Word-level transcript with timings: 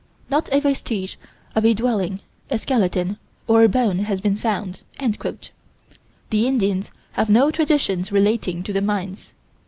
not 0.31 0.49
a 0.51 0.59
vestige 0.59 1.19
of 1.53 1.63
a 1.63 1.75
dwelling, 1.75 2.21
a 2.49 2.57
skeleton, 2.57 3.17
or 3.45 3.63
a 3.63 3.69
bone 3.69 3.99
has 3.99 4.19
been 4.19 4.35
found." 4.35 4.81
The 4.99 6.47
Indians 6.47 6.91
have 7.11 7.29
no 7.29 7.51
traditions 7.51 8.11
relating 8.11 8.63
to 8.63 8.73
the 8.73 8.81
mines. 8.81 9.33